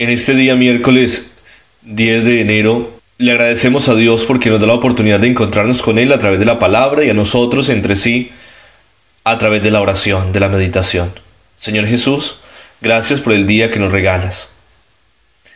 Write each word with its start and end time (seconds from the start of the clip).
En 0.00 0.10
este 0.10 0.36
día 0.36 0.54
miércoles 0.54 1.32
10 1.82 2.24
de 2.24 2.40
enero 2.40 3.00
le 3.18 3.32
agradecemos 3.32 3.88
a 3.88 3.96
Dios 3.96 4.22
porque 4.26 4.48
nos 4.48 4.60
da 4.60 4.68
la 4.68 4.74
oportunidad 4.74 5.18
de 5.18 5.26
encontrarnos 5.26 5.82
con 5.82 5.98
Él 5.98 6.12
a 6.12 6.20
través 6.20 6.38
de 6.38 6.44
la 6.44 6.60
palabra 6.60 7.04
y 7.04 7.10
a 7.10 7.14
nosotros 7.14 7.68
entre 7.68 7.96
sí 7.96 8.30
a 9.24 9.38
través 9.38 9.60
de 9.60 9.72
la 9.72 9.80
oración, 9.80 10.30
de 10.32 10.38
la 10.38 10.48
meditación. 10.48 11.10
Señor 11.58 11.86
Jesús, 11.86 12.36
gracias 12.80 13.20
por 13.20 13.32
el 13.32 13.48
día 13.48 13.72
que 13.72 13.80
nos 13.80 13.90
regalas. 13.90 14.50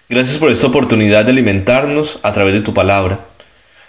Gracias 0.08 0.38
por 0.38 0.50
esta 0.50 0.66
oportunidad 0.66 1.24
de 1.24 1.30
alimentarnos 1.30 2.18
a 2.24 2.32
través 2.32 2.54
de 2.54 2.62
tu 2.62 2.74
palabra. 2.74 3.20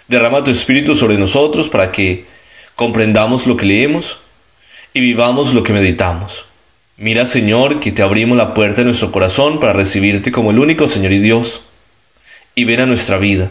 Derrama 0.06 0.44
tu 0.44 0.52
espíritu 0.52 0.94
sobre 0.94 1.18
nosotros 1.18 1.68
para 1.68 1.90
que 1.90 2.26
comprendamos 2.76 3.48
lo 3.48 3.56
que 3.56 3.66
leemos 3.66 4.20
y 4.92 5.00
vivamos 5.00 5.52
lo 5.52 5.64
que 5.64 5.72
meditamos. 5.72 6.44
Mira, 6.96 7.26
Señor, 7.26 7.80
que 7.80 7.90
te 7.90 8.02
abrimos 8.02 8.38
la 8.38 8.54
puerta 8.54 8.82
de 8.82 8.84
nuestro 8.84 9.10
corazón 9.10 9.58
para 9.58 9.72
recibirte 9.72 10.30
como 10.30 10.52
el 10.52 10.60
único 10.60 10.86
Señor 10.86 11.12
y 11.12 11.18
Dios, 11.18 11.62
y 12.54 12.64
ven 12.64 12.80
a 12.80 12.86
nuestra 12.86 13.18
vida. 13.18 13.50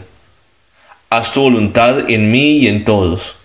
Haz 1.10 1.32
tu 1.34 1.42
voluntad 1.42 2.08
en 2.10 2.30
mí 2.30 2.58
y 2.58 2.68
en 2.68 2.86
todos. 2.86 3.36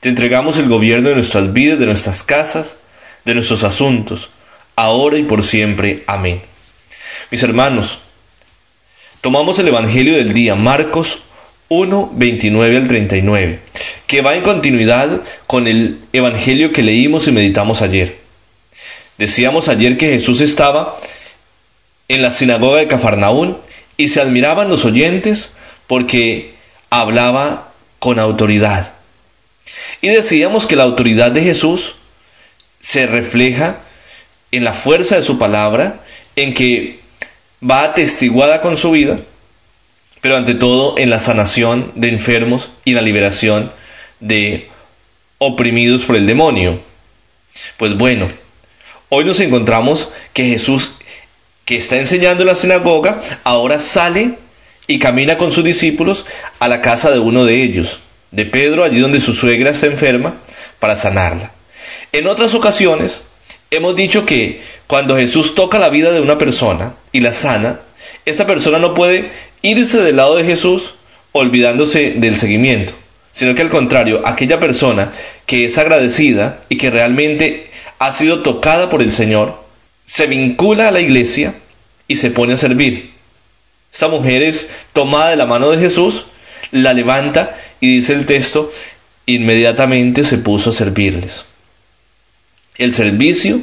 Te 0.00 0.10
entregamos 0.10 0.58
el 0.58 0.68
gobierno 0.68 1.08
de 1.08 1.14
nuestras 1.14 1.54
vidas, 1.54 1.78
de 1.78 1.86
nuestras 1.86 2.22
casas, 2.22 2.76
de 3.24 3.32
nuestros 3.32 3.62
asuntos, 3.62 4.28
ahora 4.76 5.16
y 5.16 5.22
por 5.22 5.44
siempre. 5.44 6.04
Amén. 6.06 6.42
Mis 7.30 7.42
hermanos, 7.42 8.00
tomamos 9.22 9.58
el 9.58 9.68
Evangelio 9.68 10.14
del 10.14 10.34
día, 10.34 10.56
Marcos 10.56 11.22
1, 11.68 12.12
29 12.16 12.76
al 12.76 12.86
39, 12.86 13.60
que 14.06 14.20
va 14.20 14.36
en 14.36 14.42
continuidad 14.42 15.22
con 15.46 15.66
el 15.68 16.00
Evangelio 16.12 16.72
que 16.72 16.82
leímos 16.82 17.28
y 17.28 17.32
meditamos 17.32 17.80
ayer. 17.80 18.20
Decíamos 19.20 19.68
ayer 19.68 19.98
que 19.98 20.12
Jesús 20.12 20.40
estaba 20.40 20.98
en 22.08 22.22
la 22.22 22.30
sinagoga 22.30 22.78
de 22.78 22.88
Cafarnaún 22.88 23.58
y 23.98 24.08
se 24.08 24.22
admiraban 24.22 24.70
los 24.70 24.86
oyentes 24.86 25.50
porque 25.86 26.54
hablaba 26.88 27.74
con 27.98 28.18
autoridad. 28.18 28.94
Y 30.00 30.08
decíamos 30.08 30.64
que 30.64 30.74
la 30.74 30.84
autoridad 30.84 31.32
de 31.32 31.42
Jesús 31.42 31.96
se 32.80 33.06
refleja 33.06 33.76
en 34.52 34.64
la 34.64 34.72
fuerza 34.72 35.18
de 35.18 35.22
su 35.22 35.38
palabra, 35.38 36.00
en 36.34 36.54
que 36.54 37.00
va 37.62 37.82
atestiguada 37.82 38.62
con 38.62 38.78
su 38.78 38.92
vida, 38.92 39.18
pero 40.22 40.38
ante 40.38 40.54
todo 40.54 40.96
en 40.96 41.10
la 41.10 41.18
sanación 41.18 41.92
de 41.94 42.08
enfermos 42.08 42.70
y 42.86 42.94
la 42.94 43.02
liberación 43.02 43.70
de 44.18 44.70
oprimidos 45.36 46.06
por 46.06 46.16
el 46.16 46.26
demonio. 46.26 46.80
Pues 47.76 47.98
bueno, 47.98 48.26
Hoy 49.12 49.24
nos 49.24 49.40
encontramos 49.40 50.12
que 50.32 50.44
Jesús, 50.44 50.92
que 51.64 51.76
está 51.76 51.98
enseñando 51.98 52.44
en 52.44 52.46
la 52.46 52.54
sinagoga, 52.54 53.20
ahora 53.42 53.80
sale 53.80 54.36
y 54.86 55.00
camina 55.00 55.36
con 55.36 55.50
sus 55.50 55.64
discípulos 55.64 56.26
a 56.60 56.68
la 56.68 56.80
casa 56.80 57.10
de 57.10 57.18
uno 57.18 57.44
de 57.44 57.60
ellos, 57.60 57.98
de 58.30 58.46
Pedro, 58.46 58.84
allí 58.84 59.00
donde 59.00 59.20
su 59.20 59.34
suegra 59.34 59.70
está 59.70 59.86
enferma, 59.86 60.36
para 60.78 60.96
sanarla. 60.96 61.50
En 62.12 62.28
otras 62.28 62.54
ocasiones 62.54 63.22
hemos 63.72 63.96
dicho 63.96 64.24
que 64.24 64.62
cuando 64.86 65.16
Jesús 65.16 65.56
toca 65.56 65.80
la 65.80 65.88
vida 65.88 66.12
de 66.12 66.20
una 66.20 66.38
persona 66.38 66.94
y 67.10 67.18
la 67.18 67.32
sana, 67.32 67.80
esta 68.26 68.46
persona 68.46 68.78
no 68.78 68.94
puede 68.94 69.28
irse 69.60 70.00
del 70.00 70.18
lado 70.18 70.36
de 70.36 70.44
Jesús 70.44 70.94
olvidándose 71.32 72.14
del 72.16 72.36
seguimiento, 72.36 72.92
sino 73.32 73.56
que 73.56 73.62
al 73.62 73.70
contrario, 73.70 74.22
aquella 74.24 74.60
persona 74.60 75.10
que 75.46 75.64
es 75.64 75.78
agradecida 75.78 76.60
y 76.68 76.78
que 76.78 76.90
realmente 76.90 77.69
ha 78.00 78.12
sido 78.12 78.40
tocada 78.40 78.88
por 78.88 79.02
el 79.02 79.12
Señor, 79.12 79.62
se 80.06 80.26
vincula 80.26 80.88
a 80.88 80.90
la 80.90 81.00
iglesia 81.00 81.54
y 82.08 82.16
se 82.16 82.30
pone 82.30 82.54
a 82.54 82.56
servir. 82.56 83.12
Esta 83.92 84.08
mujer 84.08 84.42
es 84.42 84.70
tomada 84.94 85.30
de 85.30 85.36
la 85.36 85.44
mano 85.44 85.70
de 85.70 85.78
Jesús, 85.78 86.24
la 86.72 86.94
levanta 86.94 87.58
y 87.78 87.96
dice 87.96 88.14
el 88.14 88.24
texto, 88.24 88.72
inmediatamente 89.26 90.24
se 90.24 90.38
puso 90.38 90.70
a 90.70 90.72
servirles. 90.72 91.44
El 92.78 92.94
servicio 92.94 93.60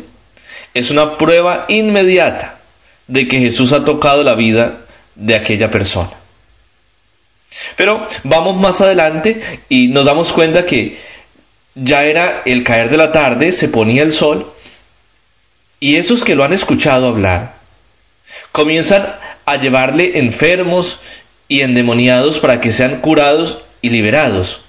es 0.76 0.92
una 0.92 1.18
prueba 1.18 1.66
inmediata 1.68 2.60
de 3.08 3.28
que 3.28 3.40
Jesús 3.40 3.74
ha 3.74 3.86
tocado 3.86 4.24
la 4.24 4.36
vida 4.36 4.86
de 5.16 5.34
aquella 5.34 5.72
persona. 5.72 6.12
Pero 7.76 8.08
vamos 8.24 8.56
más 8.56 8.82
adelante 8.82 9.42
y 9.68 9.88
nos 9.88 10.06
damos 10.06 10.32
cuenta 10.32 10.68
que 10.68 11.00
ya 11.84 12.06
era 12.06 12.42
el 12.46 12.64
caer 12.64 12.90
de 12.90 12.98
la 12.98 13.12
tarde, 13.12 13.52
se 13.52 13.70
ponía 13.70 14.04
el 14.04 14.12
sol, 14.12 14.52
y 15.80 15.96
esos 15.96 16.24
que 16.24 16.36
lo 16.36 16.44
han 16.44 16.54
escuchado 16.54 17.08
hablar 17.08 17.56
comienzan 18.52 19.06
a 19.46 19.58
llevarle 19.58 20.18
enfermos 20.18 21.00
y 21.48 21.62
endemoniados 21.62 22.40
para 22.40 22.60
que 22.60 22.72
sean 22.72 23.00
curados 23.02 23.60
y 23.82 23.92
liberados, 23.92 24.62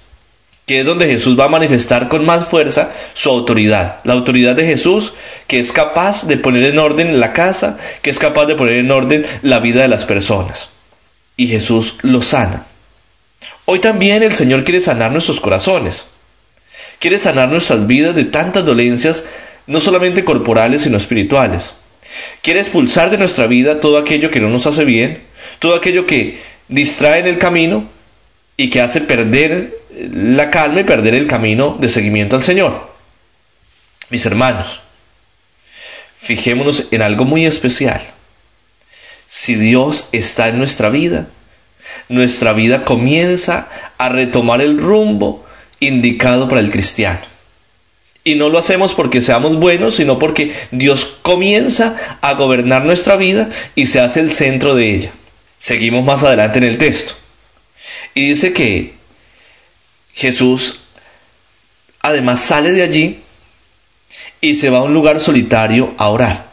que 0.67 0.81
es 0.81 0.85
donde 0.85 1.07
Jesús 1.07 1.37
va 1.39 1.45
a 1.45 1.49
manifestar 1.49 2.07
con 2.07 2.25
más 2.25 2.47
fuerza 2.47 2.91
su 3.15 3.29
autoridad, 3.29 3.97
la 4.03 4.13
autoridad 4.13 4.55
de 4.55 4.67
Jesús 4.67 5.13
que 5.47 5.59
es 5.59 5.71
capaz 5.71 6.27
de 6.27 6.37
poner 6.37 6.63
en 6.65 6.77
orden 6.77 7.19
la 7.19 7.33
casa, 7.33 7.79
que 8.03 8.11
es 8.11 8.19
capaz 8.19 8.45
de 8.45 8.55
poner 8.55 8.75
en 8.75 8.91
orden 8.91 9.25
la 9.41 9.57
vida 9.59 9.81
de 9.81 9.87
las 9.87 10.05
personas. 10.05 10.69
Y 11.35 11.47
Jesús 11.47 11.97
lo 12.03 12.21
sana. 12.21 12.65
Hoy 13.65 13.79
también 13.79 14.21
el 14.21 14.35
Señor 14.35 14.63
quiere 14.63 14.79
sanar 14.79 15.11
nuestros 15.11 15.39
corazones 15.39 16.05
quiere 16.99 17.19
sanar 17.19 17.49
nuestras 17.49 17.87
vidas 17.87 18.15
de 18.15 18.25
tantas 18.25 18.65
dolencias, 18.65 19.23
no 19.67 19.79
solamente 19.79 20.23
corporales, 20.23 20.83
sino 20.83 20.97
espirituales. 20.97 21.73
Quiere 22.41 22.59
expulsar 22.59 23.09
de 23.09 23.17
nuestra 23.17 23.47
vida 23.47 23.79
todo 23.79 23.97
aquello 23.97 24.31
que 24.31 24.39
no 24.39 24.49
nos 24.49 24.67
hace 24.67 24.85
bien, 24.85 25.21
todo 25.59 25.75
aquello 25.75 26.05
que 26.05 26.39
distrae 26.67 27.19
en 27.19 27.27
el 27.27 27.37
camino 27.37 27.89
y 28.57 28.69
que 28.69 28.81
hace 28.81 29.01
perder 29.01 29.77
la 29.91 30.49
calma 30.49 30.81
y 30.81 30.83
perder 30.83 31.13
el 31.13 31.27
camino 31.27 31.77
de 31.79 31.89
seguimiento 31.89 32.35
al 32.35 32.43
Señor. 32.43 32.89
Mis 34.09 34.25
hermanos, 34.25 34.81
fijémonos 36.19 36.87
en 36.91 37.01
algo 37.01 37.25
muy 37.25 37.45
especial. 37.45 38.01
Si 39.27 39.55
Dios 39.55 40.09
está 40.11 40.47
en 40.49 40.57
nuestra 40.57 40.89
vida, 40.89 41.27
nuestra 42.07 42.53
vida 42.53 42.83
comienza 42.83 43.69
a 43.97 44.09
retomar 44.09 44.61
el 44.61 44.79
rumbo 44.79 45.45
indicado 45.79 46.47
para 46.47 46.61
el 46.61 46.71
cristiano. 46.71 47.19
Y 48.23 48.35
no 48.35 48.49
lo 48.49 48.59
hacemos 48.59 48.93
porque 48.93 49.21
seamos 49.21 49.55
buenos, 49.55 49.95
sino 49.95 50.19
porque 50.19 50.53
Dios 50.71 51.19
comienza 51.21 52.19
a 52.21 52.33
gobernar 52.33 52.83
nuestra 52.83 53.15
vida 53.15 53.49
y 53.75 53.87
se 53.87 54.01
hace 54.01 54.19
el 54.19 54.31
centro 54.31 54.75
de 54.75 54.93
ella. 54.93 55.11
Seguimos 55.57 56.03
más 56.03 56.23
adelante 56.23 56.57
en 56.59 56.65
el 56.65 56.77
texto. 56.77 57.13
Y 58.13 58.29
dice 58.29 58.53
que 58.53 58.93
Jesús 60.13 60.79
además 62.01 62.41
sale 62.41 62.71
de 62.71 62.83
allí 62.83 63.19
y 64.41 64.55
se 64.55 64.69
va 64.69 64.79
a 64.79 64.83
un 64.83 64.93
lugar 64.93 65.21
solitario 65.21 65.93
a 65.97 66.09
orar. 66.09 66.49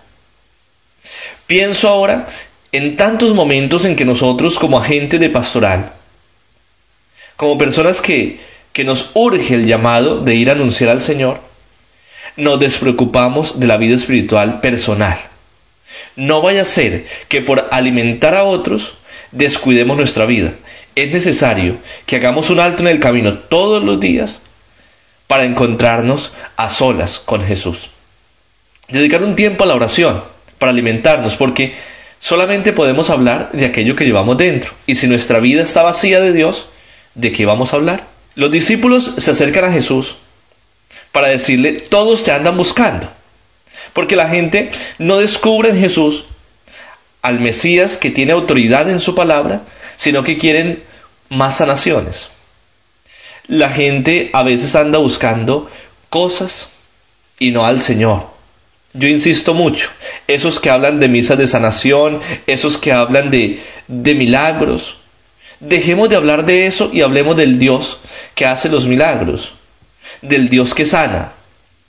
Pienso 1.46 1.88
ahora 1.88 2.26
en 2.72 2.96
tantos 2.96 3.34
momentos 3.34 3.84
en 3.84 3.96
que 3.96 4.04
nosotros 4.04 4.58
como 4.58 4.78
agentes 4.78 5.20
de 5.20 5.30
pastoral, 5.30 5.92
como 7.36 7.58
personas 7.58 8.00
que 8.00 8.40
que 8.76 8.84
nos 8.84 9.12
urge 9.14 9.54
el 9.54 9.64
llamado 9.64 10.20
de 10.20 10.34
ir 10.34 10.50
a 10.50 10.52
anunciar 10.52 10.90
al 10.90 11.00
Señor, 11.00 11.40
nos 12.36 12.60
despreocupamos 12.60 13.58
de 13.58 13.66
la 13.66 13.78
vida 13.78 13.96
espiritual 13.96 14.60
personal. 14.60 15.16
No 16.14 16.42
vaya 16.42 16.60
a 16.60 16.66
ser 16.66 17.06
que 17.28 17.40
por 17.40 17.68
alimentar 17.70 18.34
a 18.34 18.44
otros 18.44 18.98
descuidemos 19.32 19.96
nuestra 19.96 20.26
vida. 20.26 20.52
Es 20.94 21.10
necesario 21.10 21.78
que 22.04 22.16
hagamos 22.16 22.50
un 22.50 22.60
alto 22.60 22.82
en 22.82 22.88
el 22.88 23.00
camino 23.00 23.38
todos 23.38 23.82
los 23.82 23.98
días 23.98 24.40
para 25.26 25.46
encontrarnos 25.46 26.32
a 26.58 26.68
solas 26.68 27.18
con 27.18 27.42
Jesús. 27.42 27.88
Dedicar 28.88 29.22
un 29.22 29.36
tiempo 29.36 29.64
a 29.64 29.68
la 29.68 29.74
oración 29.74 30.22
para 30.58 30.72
alimentarnos, 30.72 31.36
porque 31.36 31.72
solamente 32.20 32.74
podemos 32.74 33.08
hablar 33.08 33.52
de 33.54 33.64
aquello 33.64 33.96
que 33.96 34.04
llevamos 34.04 34.36
dentro. 34.36 34.72
Y 34.86 34.96
si 34.96 35.06
nuestra 35.06 35.40
vida 35.40 35.62
está 35.62 35.82
vacía 35.82 36.20
de 36.20 36.34
Dios, 36.34 36.66
¿de 37.14 37.32
qué 37.32 37.46
vamos 37.46 37.72
a 37.72 37.76
hablar? 37.76 38.15
Los 38.36 38.50
discípulos 38.50 39.14
se 39.16 39.30
acercan 39.30 39.64
a 39.64 39.72
Jesús 39.72 40.16
para 41.10 41.28
decirle, 41.28 41.72
todos 41.72 42.22
te 42.22 42.32
andan 42.32 42.56
buscando. 42.56 43.10
Porque 43.94 44.14
la 44.14 44.28
gente 44.28 44.70
no 44.98 45.16
descubre 45.16 45.70
en 45.70 45.80
Jesús 45.80 46.26
al 47.22 47.40
Mesías 47.40 47.96
que 47.96 48.10
tiene 48.10 48.32
autoridad 48.32 48.90
en 48.90 49.00
su 49.00 49.14
palabra, 49.14 49.62
sino 49.96 50.22
que 50.22 50.36
quieren 50.36 50.82
más 51.30 51.56
sanaciones. 51.56 52.28
La 53.48 53.70
gente 53.70 54.28
a 54.34 54.42
veces 54.42 54.76
anda 54.76 54.98
buscando 54.98 55.70
cosas 56.10 56.68
y 57.38 57.52
no 57.52 57.64
al 57.64 57.80
Señor. 57.80 58.28
Yo 58.92 59.08
insisto 59.08 59.54
mucho, 59.54 59.90
esos 60.26 60.60
que 60.60 60.68
hablan 60.68 61.00
de 61.00 61.08
misas 61.08 61.38
de 61.38 61.48
sanación, 61.48 62.20
esos 62.46 62.76
que 62.76 62.92
hablan 62.92 63.30
de, 63.30 63.62
de 63.88 64.14
milagros, 64.14 64.98
dejemos 65.60 66.08
de 66.08 66.16
hablar 66.16 66.44
de 66.44 66.66
eso 66.66 66.90
y 66.92 67.02
hablemos 67.02 67.36
del 67.36 67.58
Dios 67.58 67.98
que 68.34 68.46
hace 68.46 68.68
los 68.68 68.86
milagros, 68.86 69.54
del 70.22 70.48
Dios 70.48 70.74
que 70.74 70.86
sana. 70.86 71.32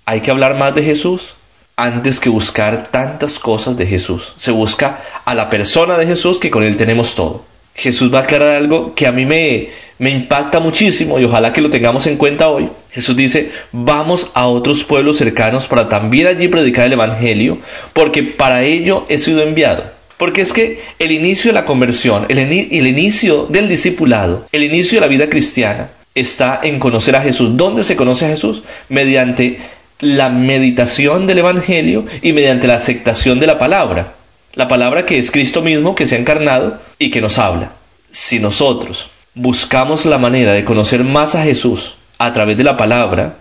Hay 0.05 0.21
que 0.21 0.31
hablar 0.31 0.55
más 0.55 0.73
de 0.75 0.83
Jesús 0.83 1.33
antes 1.75 2.19
que 2.19 2.29
buscar 2.29 2.87
tantas 2.87 3.39
cosas 3.39 3.77
de 3.77 3.85
Jesús. 3.85 4.33
Se 4.37 4.51
busca 4.51 4.99
a 5.25 5.35
la 5.35 5.49
persona 5.49 5.97
de 5.97 6.07
Jesús 6.07 6.39
que 6.39 6.49
con 6.49 6.63
él 6.63 6.77
tenemos 6.77 7.13
todo. 7.13 7.45
Jesús 7.75 8.11
va 8.11 8.19
a 8.19 8.23
aclarar 8.23 8.55
algo 8.55 8.95
que 8.95 9.05
a 9.05 9.11
mí 9.11 9.27
me, 9.27 9.69
me 9.99 10.09
impacta 10.09 10.59
muchísimo 10.59 11.19
y 11.19 11.25
ojalá 11.25 11.53
que 11.53 11.61
lo 11.61 11.69
tengamos 11.69 12.07
en 12.07 12.17
cuenta 12.17 12.49
hoy. 12.49 12.69
Jesús 12.91 13.15
dice, 13.15 13.51
vamos 13.71 14.31
a 14.33 14.47
otros 14.47 14.83
pueblos 14.83 15.17
cercanos 15.17 15.67
para 15.67 15.87
también 15.87 16.25
allí 16.25 16.47
predicar 16.47 16.85
el 16.85 16.93
Evangelio, 16.93 17.59
porque 17.93 18.23
para 18.23 18.63
ello 18.63 19.05
he 19.09 19.19
sido 19.19 19.43
enviado. 19.43 19.96
Porque 20.17 20.41
es 20.41 20.53
que 20.53 20.79
el 20.99 21.11
inicio 21.11 21.49
de 21.49 21.53
la 21.53 21.65
conversión, 21.65 22.25
el, 22.29 22.39
inicio 22.39 23.45
del 23.49 23.69
discipulado, 23.69 24.47
el 24.51 24.63
inicio 24.63 24.97
de 24.97 25.01
la 25.01 25.07
vida 25.07 25.29
cristiana, 25.29 25.89
está 26.15 26.59
en 26.63 26.79
conocer 26.79 27.15
a 27.15 27.21
Jesús. 27.21 27.55
¿Dónde 27.55 27.83
se 27.83 27.95
conoce 27.95 28.25
a 28.25 28.29
Jesús? 28.29 28.63
Mediante 28.89 29.59
la 29.99 30.29
meditación 30.29 31.27
del 31.27 31.39
Evangelio 31.39 32.05
y 32.21 32.33
mediante 32.33 32.67
la 32.67 32.75
aceptación 32.75 33.39
de 33.39 33.47
la 33.47 33.59
palabra 33.59 34.15
la 34.57 34.67
palabra 34.67 35.05
que 35.05 35.19
es 35.19 35.29
Cristo 35.29 35.61
mismo 35.61 35.93
que 35.93 36.07
se 36.07 36.15
ha 36.15 36.19
encarnado 36.19 36.79
y 36.97 37.11
que 37.11 37.21
nos 37.21 37.37
habla. 37.37 37.73
Si 38.09 38.39
nosotros 38.39 39.11
buscamos 39.35 40.07
la 40.07 40.17
manera 40.17 40.53
de 40.53 40.65
conocer 40.65 41.03
más 41.03 41.35
a 41.35 41.43
Jesús 41.43 41.93
a 42.17 42.33
través 42.33 42.57
de 42.57 42.63
la 42.63 42.75
palabra, 42.75 43.37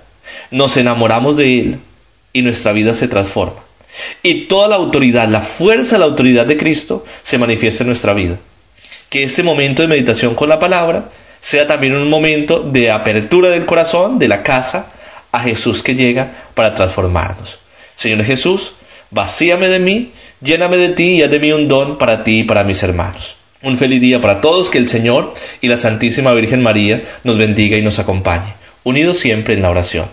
nos 0.50 0.76
enamoramos 0.76 1.38
de 1.38 1.58
Él 1.58 1.78
y 2.34 2.42
nuestra 2.42 2.72
vida 2.72 2.92
se 2.92 3.08
transforma. 3.08 3.65
Y 4.22 4.42
toda 4.42 4.68
la 4.68 4.76
autoridad, 4.76 5.28
la 5.28 5.40
fuerza, 5.40 5.98
la 5.98 6.04
autoridad 6.04 6.46
de 6.46 6.56
Cristo 6.56 7.04
se 7.22 7.38
manifiesta 7.38 7.84
en 7.84 7.88
nuestra 7.88 8.14
vida. 8.14 8.38
Que 9.08 9.22
este 9.22 9.42
momento 9.42 9.82
de 9.82 9.88
meditación 9.88 10.34
con 10.34 10.48
la 10.48 10.58
palabra 10.58 11.10
sea 11.40 11.66
también 11.66 11.94
un 11.94 12.10
momento 12.10 12.60
de 12.60 12.90
apertura 12.90 13.50
del 13.50 13.66
corazón, 13.66 14.18
de 14.18 14.28
la 14.28 14.42
casa, 14.42 14.92
a 15.32 15.40
Jesús 15.40 15.82
que 15.82 15.94
llega 15.94 16.48
para 16.54 16.74
transformarnos. 16.74 17.58
Señor 17.94 18.24
Jesús, 18.24 18.72
vacíame 19.10 19.68
de 19.68 19.78
mí 19.78 20.12
lléname 20.40 20.76
de 20.76 20.90
ti 20.90 21.04
y 21.14 21.22
haz 21.22 21.30
de 21.30 21.40
mí 21.40 21.52
un 21.52 21.68
don 21.68 21.98
para 21.98 22.24
ti 22.24 22.40
y 22.40 22.44
para 22.44 22.64
mis 22.64 22.82
hermanos. 22.82 23.36
Un 23.62 23.78
feliz 23.78 24.00
día 24.00 24.20
para 24.20 24.40
todos, 24.40 24.70
que 24.70 24.78
el 24.78 24.88
Señor 24.88 25.34
y 25.60 25.68
la 25.68 25.76
Santísima 25.76 26.32
Virgen 26.34 26.62
María 26.62 27.02
nos 27.24 27.38
bendiga 27.38 27.76
y 27.76 27.82
nos 27.82 27.98
acompañe, 27.98 28.54
unidos 28.84 29.18
siempre 29.18 29.54
en 29.54 29.62
la 29.62 29.70
oración. 29.70 30.06